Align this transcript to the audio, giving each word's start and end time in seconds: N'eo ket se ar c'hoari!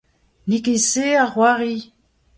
N'eo 0.47 0.63
ket 0.65 0.83
se 0.91 1.05
ar 1.21 1.29
c'hoari! 1.33 1.75